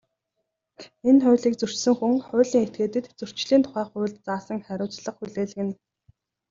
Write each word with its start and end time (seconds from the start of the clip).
Энэ 1.09 1.21
хуулийг 1.23 1.55
зөрчсөн 1.57 1.93
хүн, 1.97 2.15
хуулийн 2.27 2.63
этгээдэд 2.65 3.05
Зөрчлийн 3.19 3.61
тухай 3.63 3.85
хуульд 3.87 4.15
заасан 4.25 4.57
хариуцлага 4.67 5.15
хүлээлгэнэ. 5.17 5.73